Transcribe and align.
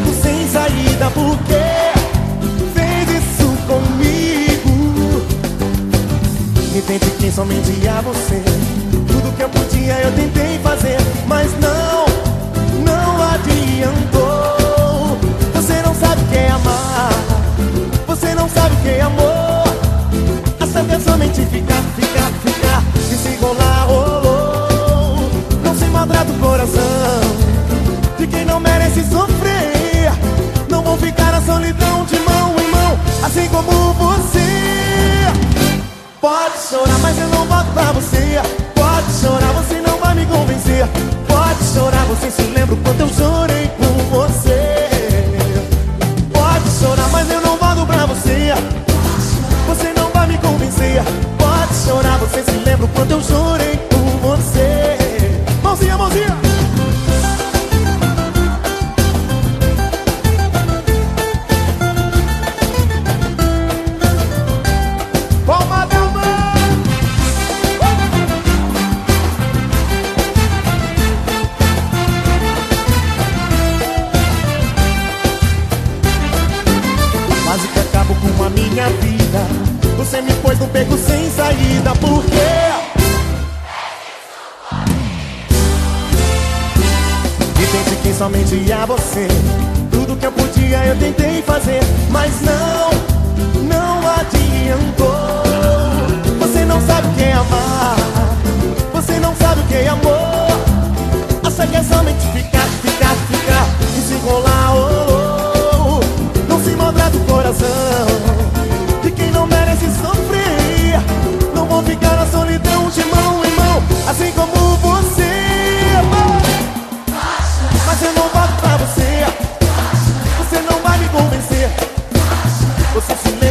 beco 0.00 0.12
sem 0.22 0.48
saída 0.48 1.10
porque 1.10 1.62
fez 2.74 3.22
isso 3.22 3.48
comigo. 3.66 5.24
Me 6.72 6.82
tente 6.82 7.10
quem 7.18 7.32
somente 7.32 7.88
a 7.88 8.00
você. 8.02 8.42
Tudo 8.90 9.34
que 9.36 9.42
eu 9.42 9.48
podia 9.48 9.94
eu 10.00 10.12
tentei 10.12 10.58
fazer, 10.58 10.98
mas 11.26 11.50
não, 11.60 12.04
não 12.84 13.22
adiantou. 13.32 15.18
Você 15.54 15.80
não 15.82 15.94
sabe 15.94 16.22
o 16.22 16.26
que 16.26 16.36
é 16.36 16.50
amar. 16.50 17.10
Você 18.06 18.34
não 18.34 18.48
sabe 18.48 18.74
o 18.74 18.78
que 18.82 18.88
é 18.88 19.00
amor. 19.00 19.66
A 20.60 21.00
somente 21.00 21.40
ficar, 21.46 21.82
ficar, 21.96 22.30
ficar 22.44 22.82
e 23.10 23.14
se 23.14 23.36
rolar. 23.36 23.75
Assim 33.26 33.48
como 33.48 33.92
você. 33.94 34.38
Pode 36.20 36.58
chorar, 36.70 36.96
mas 37.00 37.18
eu 37.18 37.26
não 37.26 37.44
volto 37.44 37.66
pra 37.74 37.90
você. 37.90 38.40
Pode 38.72 39.12
chorar, 39.20 39.52
você 39.52 39.80
não 39.80 39.98
vai 39.98 40.14
me 40.14 40.26
convencer. 40.26 40.86
Pode 41.26 41.64
chorar, 41.74 42.04
você 42.04 42.30
se 42.30 42.42
lembra 42.42 42.76
o 42.76 42.78
quanto 42.78 43.00
eu 43.00 43.08
chorei 43.08 43.68
por 43.78 44.26
você. 44.26 44.88
Pode 46.32 46.70
chorar, 46.78 47.08
mas 47.10 47.28
eu 47.28 47.40
não 47.40 47.56
volto 47.56 47.84
pra 47.84 48.06
você. 48.06 48.54
Você 49.66 49.92
não 49.96 50.08
vai 50.10 50.28
me 50.28 50.38
convencer. 50.38 51.02
Pode 51.36 51.74
chorar, 51.84 52.18
você 52.18 52.44
se 52.44 52.56
lembra 52.64 52.86
o 52.86 52.88
quanto 52.90 53.10
eu 53.10 53.22
chorei 53.24 53.85
minha 78.76 78.88
vida. 78.90 79.46
Você 79.96 80.20
me 80.20 80.32
pôs 80.34 80.58
no 80.58 80.66
beco 80.66 80.98
sem 80.98 81.30
saída 81.30 81.94
Por 81.94 82.22
quê? 82.24 82.36
E 87.58 87.66
pense 87.66 87.96
que 88.02 88.12
somente 88.12 88.72
a 88.72 88.84
você. 88.84 89.28
Tudo 89.90 90.14
que 90.16 90.26
eu 90.26 90.32
podia 90.32 90.84
eu 90.84 90.96
tentei 90.98 91.40
fazer 91.42 91.80
Mas 92.10 92.32
não, 92.42 92.90
não 93.62 94.10
adiantou. 94.10 95.42
Você 96.40 96.64
não 96.66 96.80
sabe 96.86 97.08
o 97.08 97.12
que 97.12 97.22
é 97.22 97.32
amar. 97.32 97.96
Você 98.92 99.18
não 99.18 99.34
sabe 99.36 99.62
o 99.62 99.64
que 99.64 99.74
é 99.74 99.88
amor. 99.88 100.46
Acha 101.44 101.66
que 101.66 101.76
é 101.76 101.82
somente 101.82 102.26
ficar, 102.34 102.66
ficar, 102.82 103.14
ficar 103.30 103.66
E 103.96 104.02
se 104.02 104.14
rolar, 104.16 104.74
oh, 104.74 105.06
oh, 105.08 106.00
oh. 106.00 106.40
Não 106.46 106.62
se 106.62 106.70
maltrata 106.72 107.16
o 107.16 107.20
coração 107.20 108.05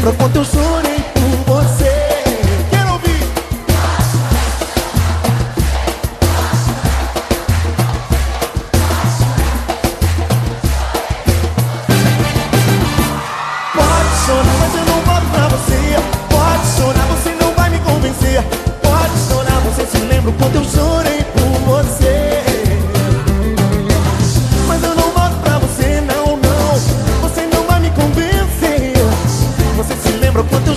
Pra 0.05 0.13
quanto 0.13 0.35
eu 0.35 0.45
sou 0.45 0.65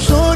tus. 0.06 0.27